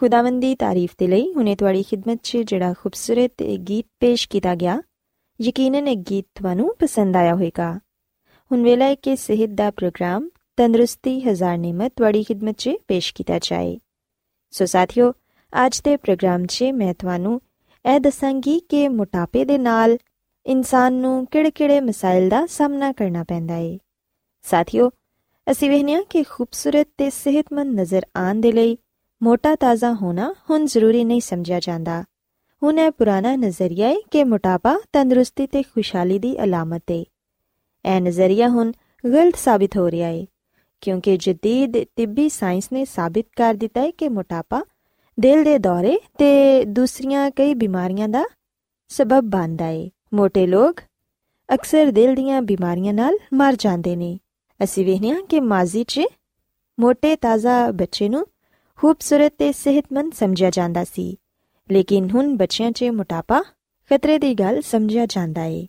[0.00, 4.82] ਸਾਥਿਓ ਦੀ ਤਾਰੀਫ ਦੇ ਲਈ ਹੁਣੇ ਤੁਹਾਡੀ ਖidmat 'ਚ ਜਿਹੜਾ ਖੂਬਸੂਰਤ ਗੀਤ ਪੇਸ਼ ਕੀਤਾ ਗਿਆ,
[5.40, 7.80] ਯਕੀਨਨ ਇਹ ਗੀਤ ਤੁਹਾਨੂੰ ਪਸੰਦ ਆਇਆ ਹੋਵੇਗਾ।
[8.52, 13.38] ਹੁਣ ਵੇਲਾ ਹੈ ਕਿ ਸਿਹਤ ਦਾ ਪ੍ਰੋਗਰਾਮ ਤੰਦਰੁਸਤੀ ਹਜ਼ਾਰ ਨਿਮਤ ਤੁਹਾਡੀ ਖidmat 'ਚ ਪੇਸ਼ ਕੀਤਾ
[13.38, 13.78] ਜਾਏ।
[14.50, 15.12] ਸੋ ਸਾਥਿਓ,
[15.66, 17.40] ਅੱਜ ਦੇ ਪ੍ਰੋਗਰਾਮ 'ਚ ਮੈਂ ਤੁਹਾਨੂੰ
[17.94, 19.98] ਇਹ ਦੱਸਾਂਗੀ ਕਿ ਮੋਟਾਪੇ ਦੇ ਨਾਲ
[20.46, 23.78] ਇਨਸਾਨ ਨੂੰ ਕਿਹੜੇ-ਕਿਹੜੇ ਮਸਾਇਲ ਦਾ ਸਾਹਮਣਾ ਕਰਨਾ ਪੈਂਦਾ ਹੈ
[24.42, 24.90] ਸਾਥਿਓ,
[25.50, 28.78] ਅਸੀਂ ਵਹਿਨੀਆਂ ਕਿ ਖੂਬਸੂਰਤ ਤੇ ਸਿਹਤਮੰਦ ਨਜ਼ਰ ਆਉਣ ਦੇ ਲਈ
[29.22, 32.04] ਮੋਟਾ ਤਾਜ਼ਾ ਹੋਣਾ ਹੁਣ ਜ਼ਰੂਰੀ ਨਹੀਂ ਸਮਝਿਆ ਜਾਂਦਾ।
[32.62, 38.48] ਹੁਣ ਇਹ ਪੁਰਾਣਾ ਨਜ਼ਰੀਆ ਹੈ ਕਿ ਮੋਟਾਪਾ ਤੰਦਰੁਸਤੀ ਤੇ ਖੁਸ਼ਹਾਲੀ ਦੀ ਅਲਾਮਤ ਹੈ ਇਹ ਨਜ਼ਰੀਆ
[38.48, 38.72] ਹੁਣ
[39.12, 40.26] ਗਲਤ ਸਾਬਿਤ ਹੋ ਰਿਹਾ ਹੈ
[40.80, 44.64] ਕਿਉਂਕਿ ਜਦੀਦ ਤਿੱਬੀ ਸਾਇੰਸ ਨੇ ਸਾਬਿਤ ਕਰ ਦਿੱਤਾ ਹੈ ਕਿ ਮੋਟਾਪਾ
[45.20, 48.24] ਦਿਲ ਦੇ ਦੌਰੇ ਤੇ ਦੂਸਰੀਆਂ ਕਈ ਬਿਮਾਰੀਆਂ ਦਾ
[48.88, 50.80] ਸਬਬ ਬਣਦਾ ਹੈ ਮੋٹے ਲੋਕ
[51.54, 54.18] ਅਕਸਰ ਦਿਲ ਦੀਆਂ ਬਿਮਾਰੀਆਂ ਨਾਲ ਮਰ ਜਾਂਦੇ ਨੇ।
[54.64, 56.00] ਅਸੀਂ ਵੇਖਿਆ ਕਿ ਮਾਜ਼ੀ 'ਚ
[56.80, 58.26] ਮੋٹے ਤਾਜ਼ਾ ਬੱਚੇ ਨੂੰ
[58.78, 61.16] ਖੂਬਸੂਰਤ ਤੇ ਸਿਹਤਮੰਦ ਸਮਝਿਆ ਜਾਂਦਾ ਸੀ।
[61.70, 63.42] ਲੇਕਿਨ ਹੁਣ ਬੱਚਿਆਂ 'ਚ ਮੋਟਾਪਾ
[63.90, 65.66] ਖਤਰੇ ਦੀ ਗੱਲ ਸਮਝਿਆ ਜਾਂਦਾ ਏ,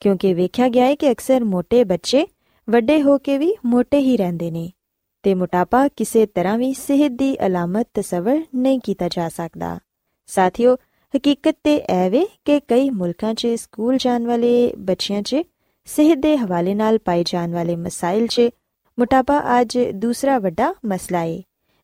[0.00, 2.26] ਕਿਉਂਕਿ ਵੇਖਿਆ ਗਿਆ ਹੈ ਕਿ ਅਕਸਰ ਮੋٹے ਬੱਚੇ
[2.68, 4.70] ਵੱਡੇ ਹੋ ਕੇ ਵੀ ਮੋٹے ਹੀ ਰਹਿੰਦੇ ਨੇ
[5.22, 9.78] ਤੇ ਮੋਟਾਪਾ ਕਿਸੇ ਤਰ੍ਹਾਂ ਵੀ ਸਿਹਤ ਦੀ ਅਲਾਮਤ ਤਸਵਰ ਨਹੀਂ ਕੀਤਾ ਜਾ ਸਕਦਾ।
[10.26, 10.74] ਸਾਥੀਓ,
[11.14, 15.36] ਹਕੀਕਤ ਤੇ ਐਵੇਂ ਕਿ ਕਈ ਮੁਲਕਾਂ 'ਚ ਸਕੂਲ ਜਾਣ ਵਾਲੇ ਬੱਚਿਆਂ 'ਚ
[15.88, 18.40] ਸਿਹਤ ਦੇ ਹਵਾਲੇ ਨਾਲ ਪਾਏ ਜਾਣ ਵਾਲੇ ਮਸਾਇਲ 'ਚ
[18.98, 21.42] ਮੋਟਾਪਾ ਅੱਜ ਦੂਸਰਾ ਵੱਡਾ ਮਸਲਾ ਏ।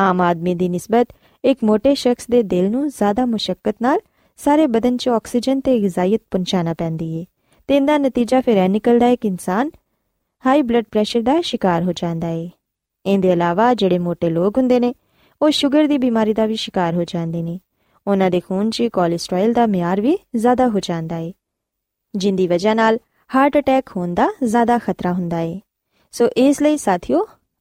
[0.00, 1.08] ਆਮ ਆਦਮੀ ਦੀ ਨਿਸਬਤ
[1.44, 3.98] ਇੱਕ ਮੋٹے ਸ਼ਖਸ ਦੇ ਦਿਲ ਨੂੰ ਜ਼ਿਆਦਾ ਮੁਸ਼ਕਲ ਨਾਲ
[4.36, 7.24] ਸਾਰੇ ਬਦਨ 'ਚ ਆਕਸੀਜਨ ਤੇ ਗਿਜ਼ਾਇਤ ਪਹੁੰਚਾਣਾ ਪੈਂਦੀ ਏ
[7.68, 9.70] ਤੇ ਇਹਦਾ ਨਤੀਜਾ ਫਿਰ ਇਹ ਨਿਕਲਦਾ ਹੈ ਕਿ ਇਨਸਾਨ
[10.46, 12.50] ਹਾਈ ਬਲੱਡ ਪ੍ਰੈਸ਼ਰ ਦਾ ਸ਼ਿਕਾਰ ਹੋ ਜਾਂਦਾ ਏ।
[13.06, 14.94] ਇਹਦੇ ਇਲਾਵਾ ਜਿਹੜੇ ਮੋٹے ਲੋਕ ਹੁੰਦੇ ਨੇ,
[15.42, 17.58] ਉਹ ਸ਼ੂਗਰ ਦੀ ਬਿਮਾਰੀ ਦਾ ਵੀ ਸ਼ਿਕਾਰ ਹੋ ਜਾਂਦੇ ਨੇ।
[18.06, 21.32] ਉਹਨਾਂ ਦੇ ਖੂਨ 'ਚ ਕੋਲੇਸਟ੍ਰੋਲ ਦਾ ਮਿਆਰ ਵੀ ਜ਼ਿਆਦਾ ਹੋ ਜਾਂਦਾ ਏ,
[22.14, 22.98] ਜਿੰਦੀ ਵਜ੍ਹਾ ਨਾਲ
[23.34, 25.60] ਹਾਰਟ ਅਟੈਕ ਹੋਣ ਦਾ ਜ਼ਿਆਦਾ ਖਤਰਾ ਹੁੰਦਾ ਏ।
[26.12, 27.26] ਸੋ ਇਸ ਲਈ ਸਾਥੀਓ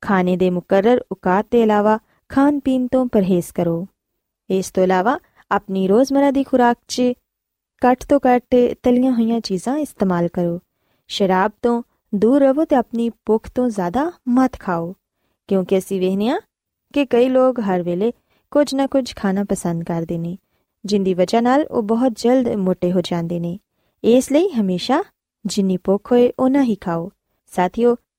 [0.00, 1.96] کھانے کے مقرر اوقات کے علاوہ
[2.28, 2.78] کھان پی
[3.12, 3.84] پرہیز کرو۔
[4.48, 5.16] اس علاوہ
[5.50, 10.58] اپنی روزمرہ کی خوراک چھٹ تو کٹ تلیاں ہوئی چیزاں استعمال کرو۔
[11.08, 14.92] شراب تو دور رونی بک تو زیادہ مت کھاؤ۔
[15.48, 16.38] کیونکہ اِسی وا
[16.94, 18.10] کہ کئی لوگ ہر ویلے
[18.50, 20.36] کچھ نہ کچھ کھانا پسند کرتے ہیں
[20.84, 23.56] جن کی وجہ بہت جلد موٹے ہو جاتے ہیں
[24.02, 24.92] اس لیے ہمیشہ
[25.44, 27.08] جن کی بک ہوئے انہیں ہی کھاؤ۔
[27.54, 27.96] ساتھیوں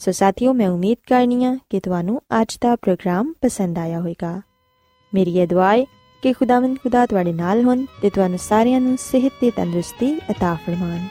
[0.00, 4.40] ਸੋ ਸਾਥੀਓ ਮੈਂ ਉਮੀਦ ਕਰਨੀਆ ਕਿ ਤੁਹਾਨੂੰ ਅੱਜ ਦਾ ਪ੍ਰੋਗਰਾਮ ਪਸੰਦ ਆਇਆ ਹੋਵੇਗਾ
[5.12, 5.84] ਮੇਰੀ ਇਹ ਦੁਆ ਹੈ
[6.22, 11.06] ਕਿ ਖੁਦਾਵੰਦ ਖੁਦਾ ਤੁਹਾਡੇ ਨਾਲ ਹੋਣ ਤੇ ਤੁਹਾਨੂੰ ਸਾਰਿਆਂ ਨੂੰ ਸਿਹਤ ਤੇ ਤੰਦਰੁਸਤੀ عطا ਫਰਮਾਨ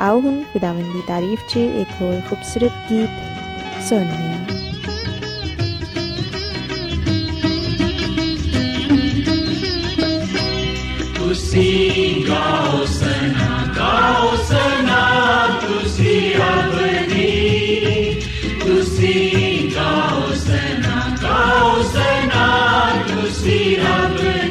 [0.00, 3.08] ਆਓ ਹੁਣ ਖੁਦਾਵੰਦ ਦੀ ਤਾਰੀਫ 'ਚ ਇੱਕ ਹੋਰ ਖੂਬਸੂਰਤ ਗੀਤ
[3.88, 4.34] ਸੁਣੀਏ
[11.16, 15.00] ਤੁਸੀਂ ਗਾਓ ਸਨਾ ਗਾਓ ਸਨਾ
[15.60, 16.99] ਤੁਸੀਂ ਅਬਦੀ
[20.35, 22.47] سے نا گاؤ سے نا
[23.07, 24.50] کسی ر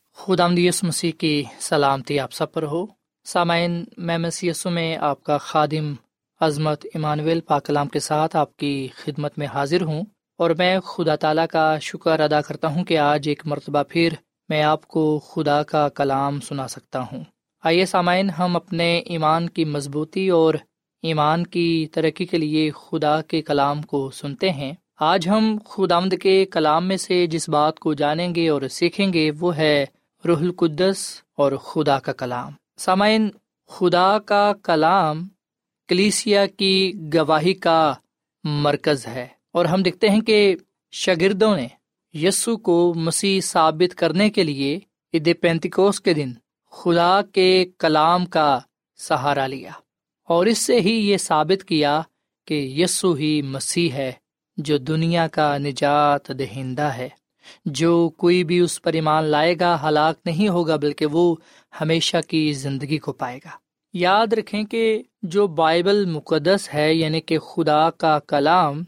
[0.23, 2.85] خود آمدیس مسیح کی سلامتی آپ سب پر ہو۔
[3.23, 5.93] سامعین، میں مسیسو میں آپ کا خادم
[6.39, 10.03] عظمت ایمانویل پاکلام کے ساتھ آپ کی خدمت میں حاضر ہوں
[10.37, 14.13] اور میں خدا تعالیٰ کا شکر ادا کرتا ہوں کہ آج ایک مرتبہ پھر
[14.49, 17.23] میں آپ کو خدا کا کلام سنا سکتا ہوں۔
[17.63, 20.53] آئیے سامعین، ہم اپنے ایمان کی مضبوطی اور
[21.03, 26.45] ایمان کی ترقی کے لیے خدا کے کلام کو سنتے ہیں۔ آج ہم خدامد کے
[26.45, 29.85] کلام میں سے جس بات کو جانیں گے اور سیکھیں گے وہ ہے
[30.27, 33.29] روح القدس اور خدا کا کلام۔ سامعین،
[33.67, 35.27] خدا کا کلام
[35.87, 37.93] کلیسیا کی گواہی کا
[38.43, 40.55] مرکز ہے اور ہم دیکھتے ہیں کہ
[40.91, 41.67] شاگردوں نے
[42.13, 44.79] یسو کو مسیح ثابت کرنے کے لیے
[45.13, 46.33] عید پینتکوس کے دن
[46.71, 48.59] خدا کے کلام کا
[48.97, 49.71] سہارا لیا
[50.27, 52.01] اور اس سے ہی یہ ثابت کیا
[52.47, 54.11] کہ یسو ہی مسیح ہے
[54.57, 57.09] جو دنیا کا نجات دہندہ ہے۔
[57.65, 61.35] جو کوئی بھی اس پر ایمان لائے گا، ہلاک نہیں ہوگا، بلکہ وہ
[61.81, 63.49] ہمیشہ کی زندگی کو پائے گا۔
[63.93, 68.83] یاد رکھیں کہ جو بائبل مقدس ہے یعنی کہ خدا کا کلام،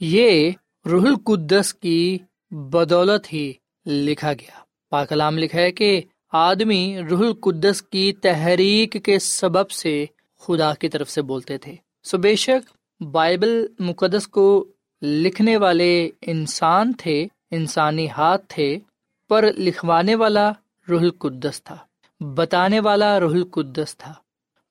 [0.00, 0.50] یہ
[0.86, 2.18] روح القدس کی
[2.50, 3.52] بدولت ہی
[3.86, 4.58] لکھا گیا۔
[4.90, 6.00] پاکلام لکھا ہے کہ
[6.32, 10.06] آدمی روح القدس کی تحریک کے سبب سے
[10.38, 14.64] خدا کی طرف سے بولتے تھے۔ سو بے شک بائبل مقدس کو
[15.02, 18.78] لکھنے والے انسان تھے۔ انسانی ہاتھ تھے،
[19.28, 20.52] پر لکھوانے والا
[20.88, 21.76] روح القدس تھا،
[22.20, 24.12] بتانے والا روح القدس تھا،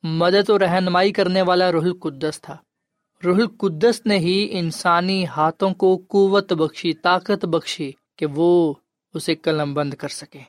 [0.03, 2.57] مدد و رہنمائی کرنے والا روح القدس تھا۔
[3.25, 8.73] روح القدس نے ہی انسانی ہاتھوں کو قوت بخشی، طاقت بخشی کہ وہ
[9.13, 10.39] اسے قلم بند کر سکے۔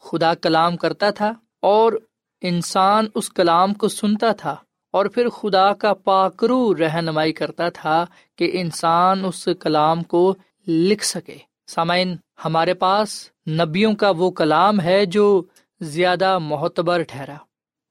[0.00, 1.92] خدا کلام کرتا تھا اور
[2.40, 4.56] انسان اس کلام کو سنتا تھا
[4.90, 10.34] اور پھر خدا کا پاکرو رہنمائی کرتا تھا کہ انسان اس کلام کو
[10.68, 15.42] لکھ سکے۔ سامعین، ہمارے پاس نبیوں کا وہ کلام ہے جو
[15.80, 17.36] زیادہ معتبر ٹھہرا۔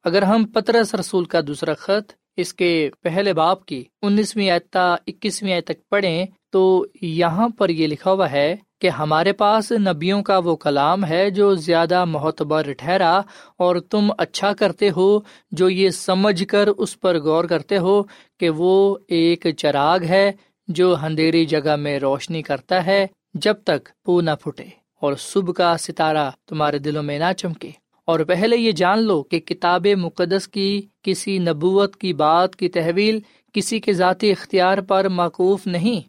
[0.03, 5.53] اگر ہم پترس رسول کا دوسرا خط اس کے پہلے باپ کی انیسویں آتا اکیسویں
[5.53, 10.37] آیت تک پڑھیں، تو یہاں پر یہ لکھا ہوا ہے کہ ہمارے پاس نبیوں کا
[10.37, 13.17] وہ کلام ہے جو زیادہ معتبر ٹھہرا
[13.57, 15.19] اور تم اچھا کرتے ہو،
[15.51, 18.03] جو یہ سمجھ کر اس پر غور کرتے ہو
[18.39, 20.31] کہ وہ ایک چراغ ہے
[20.67, 24.63] جو اندھیری جگہ میں روشنی کرتا ہے۔ جب تک پو نہ پھٹے
[25.01, 27.69] اور صبح کا ستارہ تمہارے دلوں میں نہ چمکے۔
[28.05, 33.19] اور پہلے یہ جان لو کہ کتاب مقدس کی کسی نبوت کی بات کی تحویل
[33.53, 36.01] کسی کے ذاتی اختیار پر معقوف نہیں،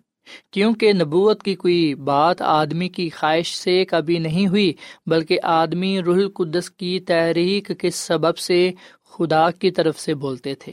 [0.53, 4.73] کیونکہ نبوت کی کوئی بات آدمی کی خواہش سے کبھی نہیں ہوئی،
[5.07, 8.73] بلکہ آدمی رح القدس کی تحریک کے سبب سے
[9.11, 10.73] خدا کی طرف سے بولتے تھے۔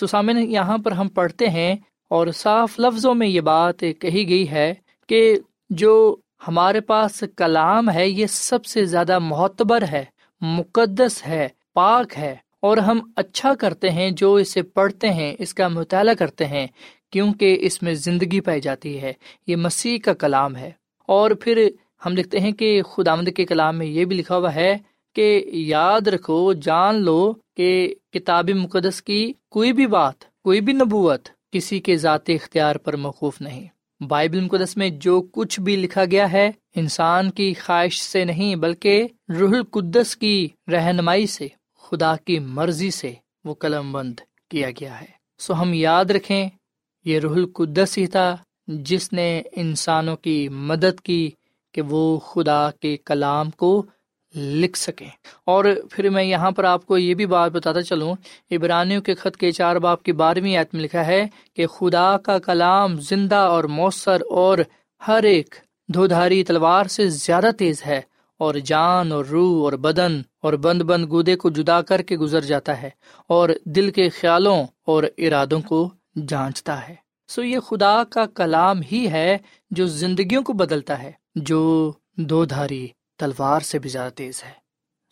[0.00, 1.76] سسامن یہاں پر ہم پڑھتے ہیں
[2.10, 4.74] اور صاف لفظوں میں یہ بات کہی گئی ہے
[5.08, 5.38] کہ
[5.70, 6.16] جو
[6.48, 10.04] ہمارے پاس کلام ہے، یہ سب سے زیادہ معتبر ہے،
[10.40, 15.68] مقدس ہے، پاک ہے، اور ہم اچھا کرتے ہیں جو اسے پڑھتے ہیں، اس کا
[15.68, 16.66] مطالعہ کرتے ہیں،
[17.10, 19.12] کیونکہ اس میں زندگی پائی جاتی ہے۔
[19.46, 20.70] یہ مسیح کا کلام ہے۔
[21.06, 21.68] اور پھر
[22.06, 24.76] ہم لکھتے ہیں کہ خدا آمد کے کلام میں یہ بھی لکھا ہوا ہے
[25.14, 31.28] کہ یاد رکھو، جان لو کہ کتاب مقدس کی کوئی بھی بات، کوئی بھی نبوت
[31.52, 33.66] کسی کے ذاتی اختیار پر موقوف نہیں۔
[34.08, 39.06] بائبل مقدس میں جو کچھ بھی لکھا گیا ہے، انسان کی خواہش سے نہیں، بلکہ
[39.40, 43.12] روح القدس کی رہنمائی سے، خدا کی مرضی سے
[43.44, 45.06] وہ قلم بند کیا گیا ہے۔
[45.38, 46.48] سو ہم یاد رکھیں،
[47.04, 48.36] یہ روح القدس ہی تھا
[48.68, 51.30] جس نے انسانوں کی مدد کی
[51.72, 53.86] کہ وہ خدا کے کلام کو
[54.36, 55.08] لکھ سکیں۔
[55.44, 58.14] اور پھر میں یہاں پر آپ کو یہ بھی بات بتاتا چلوں،
[58.50, 62.38] عبرانیوں کے خط کے چار باپ کی بارہویں آیت میں لکھا ہے کہ خدا کا
[62.38, 64.58] کلام زندہ اور مؤثر اور
[65.08, 65.54] ہر ایک
[65.94, 68.00] دھودھاری تلوار سے زیادہ تیز ہے
[68.38, 72.40] اور جان اور روح اور بدن اور بند بند گودے کو جدا کر کے گزر
[72.40, 72.90] جاتا ہے
[73.26, 75.90] اور دل کے خیالوں اور ارادوں کو
[76.28, 76.94] جانچتا ہے۔
[77.28, 79.38] سو یہ خدا کا کلام ہی ہے
[79.70, 82.88] جو زندگیوں کو بدلتا ہے، جو دو دھاری
[83.20, 84.52] تلوار سے بھی زیادہ تیز ہے۔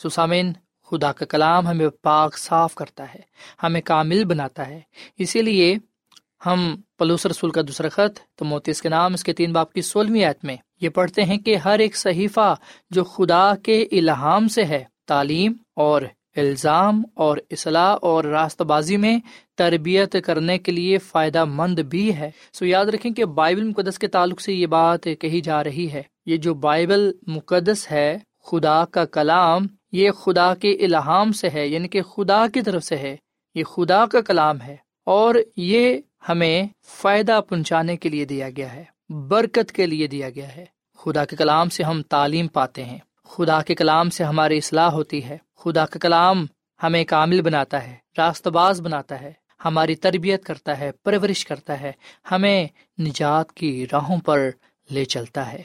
[0.03, 0.53] سسامین،
[0.87, 3.21] خدا کا کلام ہمیں پاک صاف کرتا ہے،
[3.63, 4.81] ہمیں کامل بناتا ہے۔
[5.19, 5.77] اسی لیے
[6.47, 9.83] ہم پلوس رسول کا دوسرا خط تو موتیس کے نام، اس کے تین باپ کی
[9.83, 12.55] سولہویں آیت میں یہ پڑھتے ہیں کہ ہر ایک صحیفہ
[12.91, 16.03] جو خدا کے الہام سے ہے، تعلیم اور
[16.39, 19.19] الزام اور اصلاح اور راست بازی میں
[19.57, 24.07] تربیت کرنے کے لیے فائدہ مند بھی ہے۔ سو یاد رکھیں کہ بائبل مقدس کے
[24.07, 29.05] تعلق سے یہ بات کہی جا رہی ہے۔ یہ جو بائبل مقدس ہے، خدا کا
[29.05, 33.17] کلام، یہ خدا کے الہام سے ہے یعنی کہ خدا کی طرف سے ہے۔
[33.55, 35.99] یہ خدا کا کلام ہے اور یہ
[36.29, 40.65] ہمیں فائدہ پہنچانے کے لیے دیا گیا ہے، برکت کے لیے دیا گیا ہے۔
[40.99, 45.25] خدا کے کلام سے ہم تعلیم پاتے ہیں۔ خدا کے کلام سے ہماری اصلاح ہوتی
[45.25, 46.47] ہے۔ خدا کا کلام
[46.83, 49.33] ہمیں کامل بناتا ہے راست باز بناتا ہے،
[49.65, 51.93] ہماری تربیت کرتا ہے، پرورش کرتا ہے،
[52.31, 52.67] ہمیں
[53.01, 54.51] نجات کی راہوں پر
[54.91, 55.63] لے چلتا ہے۔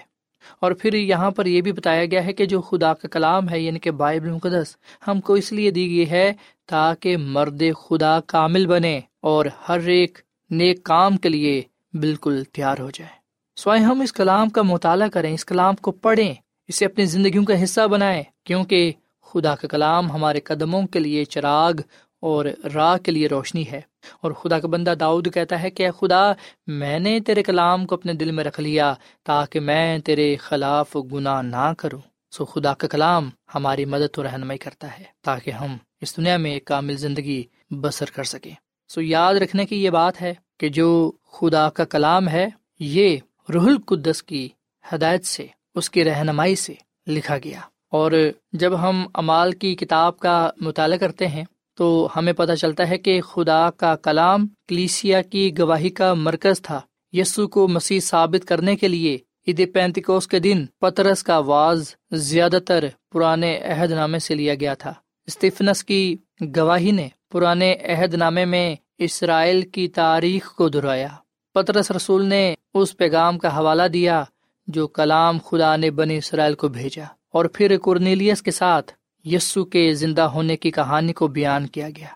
[0.59, 3.59] اور پھر یہاں پر یہ بھی بتایا گیا ہے کہ جو خدا کا کلام ہے
[3.59, 4.75] یعنی کہ بائبل مقدس،
[5.07, 6.33] ہم کو اس لیے دی گئی ہے
[6.65, 10.17] تاکہ مرد خدا کامل بنے اور ہر ایک
[10.51, 11.61] نیک کام کے لیے
[11.93, 13.23] بالکل تیار ہو جائے۔
[13.55, 16.33] سوائے ہم اس کلام کا مطالعہ کریں، اس کلام کو پڑھیں،
[16.67, 18.91] اسے اپنی زندگیوں کا حصہ بنائیں، کیونکہ
[19.33, 21.71] خدا کا کلام ہمارے قدموں کے لیے چراغ
[22.19, 23.81] اور راہ کے لیے روشنی ہے۔
[24.21, 26.31] اور خدا کا بندہ داؤد کہتا ہے کہ خدا،
[26.67, 28.93] میں نے تیرے کلام کو اپنے دل میں رکھ لیا
[29.23, 34.57] تاکہ میں تیرے خلاف گناہ نہ کروں۔ سو خدا کا کلام ہماری مدد و رہنمائی
[34.57, 38.55] کرتا ہے تاکہ ہم اس دنیا میں ایک کامل زندگی بسر کر سکیں۔
[38.87, 42.47] سو یاد رکھنے کی یہ بات ہے کہ جو خدا کا کلام ہے،
[42.79, 43.17] یہ
[43.53, 44.49] روح القدس کی
[44.93, 46.73] ہدایت سے، اس کی رہنمائی سے
[47.07, 47.59] لکھا گیا۔
[47.93, 48.11] اور
[48.53, 51.43] جب ہم امال کی کتاب کا مطالعہ کرتے ہیں
[51.77, 56.79] تو ہمیں پتہ چلتا ہے کہ خدا کا کلام کلیسیا کی گواہی کا مرکز تھا،
[57.13, 62.59] یسو کو مسیح ثابت کرنے کے لیے عید پینتکوس کے دن پترس کا واز زیادہ
[62.67, 64.93] تر پرانے عہد نامے سے لیا گیا تھا۔
[65.27, 66.15] اسٹیفنس کی
[66.57, 71.07] گواہی نے پرانے عہد نامے میں اسرائیل کی تاریخ کو دہرایا۔
[71.55, 74.23] پترس رسول نے اس پیغام کا حوالہ دیا
[74.67, 78.91] جو کلام خدا نے بنی اسرائیل کو بھیجا۔ اور پھر کرنیلیس کے ساتھ
[79.25, 82.07] یسو کے زندہ ہونے کی کہانی کو بیان کیا گیا۔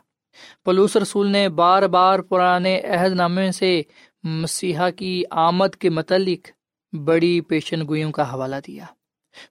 [0.65, 3.81] پلوس رسول نے بار بار پرانے عہد نامے سے
[4.23, 6.49] مسیحا کی آمد کے متعلق
[6.95, 8.85] بڑی پیشن گوئیوں کا حوالہ دیا۔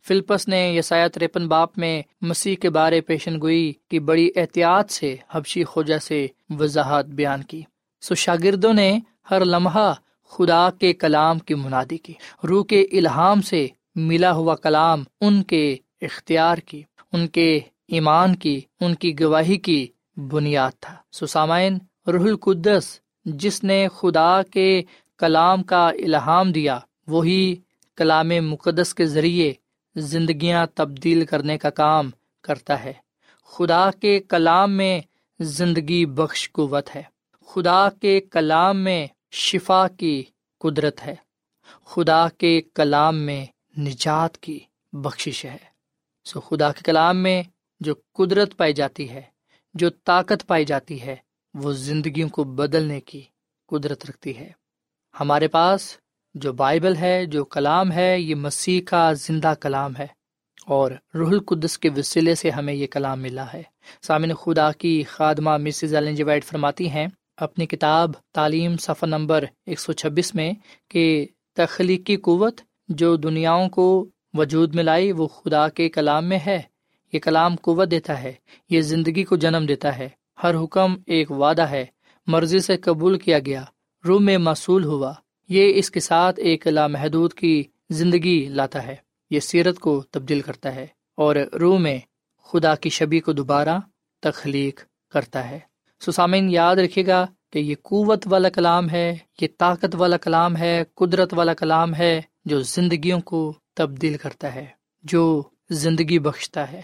[0.08, 5.16] فلپس نے یسایہ ترپن باپ میں مسیح کے بارے پیشن گوئی کی بڑی احتیاط سے
[5.30, 7.62] حبشی خوجہ سے وضاحت بیان کی۔
[8.00, 8.98] سو شاگردوں نے
[9.30, 9.92] ہر لمحہ
[10.28, 12.12] خدا کے کلام کی منادی کی۔
[12.48, 16.82] روح کے الہام سے ملا ہوا کلام ان کے اختیار کی،
[17.12, 23.88] ان کے ایمان کی، ان کی گواہی کی بنیاد تھا۔ سسامین روح القدس، جس نے
[23.96, 24.82] خدا کے
[25.18, 27.56] کلام کا الہام دیا، وہی
[27.96, 29.52] کلام مقدس کے ذریعے
[29.96, 32.10] زندگیاں تبدیل کرنے کا کام
[32.42, 32.92] کرتا ہے۔
[33.44, 35.00] خدا کے کلام میں
[35.40, 37.02] زندگی بخش قوت ہے۔
[37.46, 40.24] خدا کے کلام میں شفا کی
[40.58, 41.14] قدرت ہے۔
[41.84, 43.46] خدا کے کلام میں
[43.78, 44.60] نجات کی
[44.92, 45.56] بخشش ہے۔
[46.24, 47.42] سو خدا کے کلام میں
[47.80, 49.22] جو قدرت پائی جاتی ہے،
[49.74, 51.16] جو طاقت پائی جاتی ہے،
[51.54, 53.22] وہ زندگیوں کو بدلنے کی
[53.68, 54.52] قدرت رکھتی ہے۔
[55.20, 55.96] ہمارے پاس
[56.34, 60.06] جو بائبل ہے، جو کلام ہے، یہ مسیح کا زندہ کلام ہے۔
[60.66, 63.62] اور روح القدس کے وسیلے سے ہمیں یہ کلام ملا ہے۔
[64.02, 69.80] سامن خدا کی خادمہ مسز جی وائٹ فرماتی ہیں اپنی کتاب تعلیم صفحہ نمبر ایک
[69.80, 70.52] سو چھبیس میں
[70.88, 76.62] کہ تخلیقی قوت جو دنیاؤں کو وجود میں لائی، وہ خدا کے کلام میں ہے۔
[77.12, 78.32] یہ کلام قوت دیتا ہے،
[78.70, 80.08] یہ زندگی کو جنم دیتا ہے۔
[80.42, 81.86] ہر حکم ایک وعدہ ہے،
[82.26, 83.64] مرضی سے قبول کیا گیا،
[84.06, 85.12] روح میں موصول ہوا۔
[85.48, 88.96] یہ اس کے ساتھ ایک لامحدود کی زندگی لاتا ہے۔
[89.30, 91.98] یہ سیرت کو تبدیل کرتا ہے اور روح میں
[92.44, 93.78] خدا کی شبی کو دوبارہ
[94.20, 95.58] تخلیق کرتا ہے۔
[96.00, 100.84] سسامین یاد رکھے گا کہ یہ قوت والا کلام ہے، یہ طاقت والا کلام ہے،
[100.94, 104.66] قدرت والا کلام ہے۔ جو زندگیوں کو تبدیل کرتا ہے،
[105.02, 106.82] جو زندگی بخشتا ہے،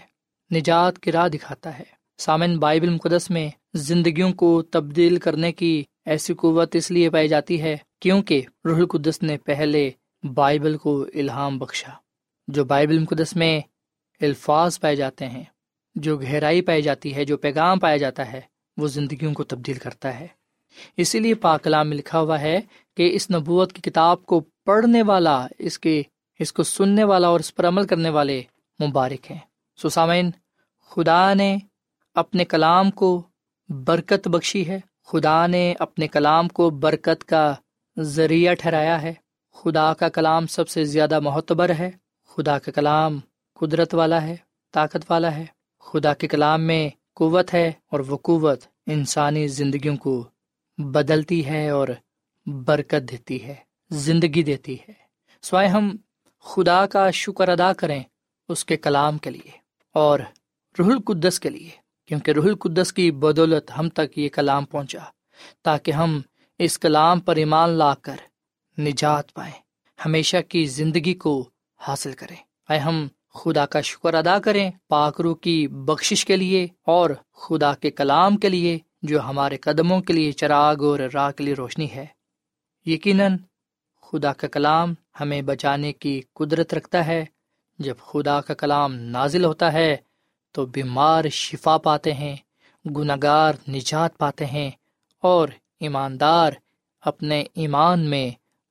[0.55, 1.83] نجات کی راہ دکھاتا ہے۔
[2.17, 7.61] سامن بائبل مقدس میں زندگیوں کو تبدیل کرنے کی ایسی قوت اس لیے پائی جاتی
[7.61, 9.91] ہے کیونکہ روح القدس نے پہلے
[10.33, 11.91] بائبل کو الہام بخشا۔
[12.47, 13.61] جو بائبل مقدس میں
[14.21, 15.43] الفاظ پائے جاتے ہیں،
[15.95, 18.41] جو گہرائی پائی جاتی ہے، جو پیغام پایا جاتا ہے،
[18.77, 20.27] وہ زندگیوں کو تبدیل کرتا ہے۔
[20.97, 22.61] اسی لیے پاکلام میں لکھا ہوا ہے
[22.97, 26.03] کہ اس نبوت کی کتاب کو پڑھنے والا، اس کے،
[26.39, 28.43] اس کو سننے والا اور اس پر عمل کرنے والے
[28.87, 29.39] مبارک ہیں۔
[29.83, 30.31] سسامین
[30.89, 31.57] خدا نے
[32.15, 33.23] اپنے کلام کو
[33.69, 37.55] برکت بخشی ہے۔ خدا نے اپنے کلام کو برکت کا
[37.99, 39.13] ذریعہ ٹھہرایا ہے۔
[39.53, 41.91] خدا کا کلام سب سے زیادہ معتبر ہے۔
[42.27, 43.19] خدا کا کلام
[43.53, 44.35] قدرت والا ہے،
[44.71, 45.45] طاقت والا ہے۔
[45.79, 50.27] خدا کے کلام میں قوت ہے اور وہ قوت انسانی زندگیوں کو
[50.77, 51.87] بدلتی ہے اور
[52.45, 53.55] برکت دیتی ہے۔
[53.89, 54.93] زندگی دیتی ہے۔
[55.41, 55.95] سوائے ہم
[56.39, 58.03] خدا کا شکر ادا کریں
[58.49, 59.51] اس کے کلام کے لیے
[59.93, 60.19] اور
[60.79, 61.69] روح القدس کے لیے،
[62.05, 64.99] کیونکہ روح القدس کی بدولت ہم تک یہ کلام پہنچا،
[65.63, 66.21] تاکہ ہم
[66.59, 68.15] اس کلام پر ایمان لا کر
[68.79, 69.53] نجات پائیں۔
[70.05, 72.35] ہمیشہ کی زندگی کو حاصل کریں۔
[72.69, 77.91] آئے ہم خدا کا شکر ادا کریں پاکرو کی بخشش کے لیے اور خدا کے
[77.91, 82.05] کلام کے لیے، جو ہمارے قدموں کے لیے چراغ اور راہ کے لیے روشنی ہے۔
[82.85, 83.37] یقیناً
[84.13, 87.25] خدا کا کلام ہمیں بچانے کی قدرت رکھتا ہے۔
[87.79, 89.97] جب خدا کا کلام نازل ہوتا ہے
[90.51, 92.35] تو بیمار شفا پاتے ہیں
[92.85, 94.71] گناگار نجات پاتے ہیں
[95.21, 95.47] اور
[95.79, 96.51] ایماندار
[97.01, 98.29] اپنے ایمان میں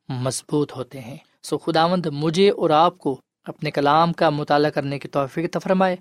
[0.09, 5.09] مضبوط ہوتے ہیں۔ سو خداوند مجھے اور آپ کو اپنے کلام کا مطالعہ کرنے کی
[5.09, 5.96] توفیق فرمائے۔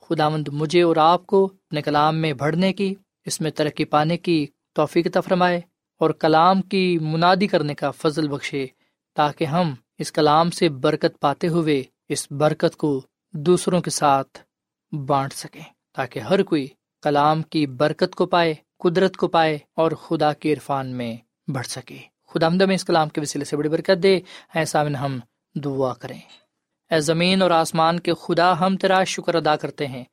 [0.00, 4.46] خداوند مجھے اور آپ کو اپنے کلام میں بڑھنے کی، اس میں ترقی پانے کی
[4.72, 5.60] توفیق فرمائے۔
[6.02, 8.66] اور کلام کی منادی کرنے کا فضل بخشے،
[9.14, 14.38] تاکہ ہم اس کلام سے برکت پاتے ہوئے اس برکت کو دوسروں کے ساتھ
[14.94, 15.62] بانٹ سکیں،
[15.94, 16.66] تاکہ ہر کوئی
[17.02, 21.16] کلام کی برکت کو پائے، قدرت کو پائے اور خدا کے عرفان میں
[21.48, 24.20] بڑھ سکے۔ خدا میں اس کلام کے وسیلے سے بڑی برکت دے۔
[24.54, 25.18] ایسا میں ہم
[25.54, 26.20] دعا کریں۔
[26.90, 30.04] اے زمین اور آسمان کے خدا، ہم تیرا شکر ادا کرتے ہیں۔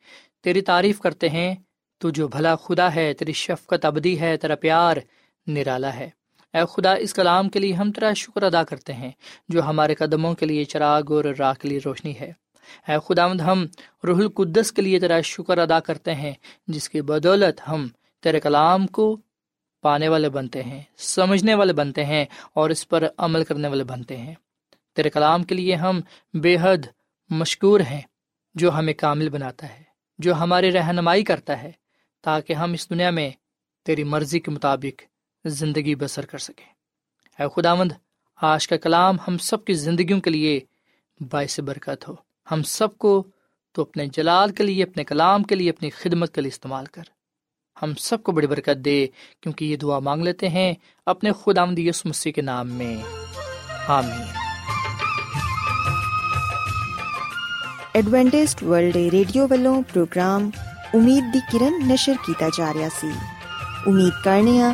[0.43, 1.55] تیری تعریف کرتے ہیں
[1.97, 4.97] تو جو بھلا خدا ہے، تیری شفقت ابدی ہے، تیرا پیار
[5.49, 6.09] نرالا ہے۔
[6.53, 9.11] اے خدا، اس کلام کے لیے ہم تیرا شکر ادا کرتے ہیں،
[9.49, 12.31] جو ہمارے قدموں کے لیے چراغ اور راہ کے لیے روشنی ہے۔
[12.87, 13.65] اے خداوند، ہم
[14.07, 16.33] روح القدس کے لیے تیرا شکر ادا کرتے ہیں،
[16.67, 17.87] جس کی بدولت ہم
[18.23, 19.17] تیرے کلام کو
[19.81, 24.17] پانے والے بنتے ہیں، سمجھنے والے بنتے ہیں اور اس پر عمل کرنے والے بنتے
[24.17, 24.33] ہیں۔
[24.95, 26.01] تیرے کلام کے لیے ہم
[26.33, 26.87] بے حد
[27.29, 28.01] مشکور ہیں،
[28.55, 29.83] جو ہمیں کامل بناتا ہے،
[30.19, 31.71] جو ہماری رہنمائی کرتا ہے،
[32.21, 33.29] تاکہ ہم اس دنیا میں
[33.85, 35.03] تیری مرضی کے مطابق
[35.45, 36.65] زندگی بسر کر سکیں۔
[37.39, 37.91] اے خدا مند
[38.41, 40.59] آج کا کلام ہم سب کی زندگیوں کے لیے
[41.31, 42.13] باعث برکت ہو۔
[42.51, 43.23] ہم سب کو
[43.71, 47.01] تو اپنے جلال کے لیے، اپنے کلام کے لیے، اپنی خدمت کے لیے استعمال کر۔
[47.81, 49.07] ہم سب کو بڑی برکت دے،
[49.41, 50.73] کیونکہ یہ دعا مانگ لیتے ہیں
[51.05, 52.97] اپنے خدا یس مسیح کے نام میں۔
[53.87, 54.27] آمین۔
[57.93, 60.49] ایڈوینٹسٹ ورلڈ ریڈیو والوں پروگرام
[60.93, 63.07] امید دی کرن نشر کیتا جا رہا سی۔
[63.87, 64.73] امید کرنے ہاں